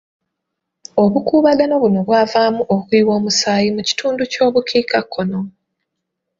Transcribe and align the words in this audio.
Obukuubagano 1.03 1.73
buno 1.83 1.99
bwavaamu 2.07 2.61
okuyiwa 2.75 3.11
omusaayi 3.19 3.69
mu 3.75 3.81
kitundu 3.87 4.21
ky'obukiikakkono. 4.31 5.39